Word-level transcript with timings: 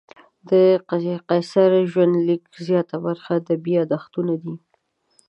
د 0.49 0.51
قیصر 1.29 1.69
ژوندلیک 1.91 2.43
زیاته 2.67 2.95
برخه 3.05 3.29
ادبي 3.39 3.71
یادښتونه 3.79 4.33
دي. 4.43 4.55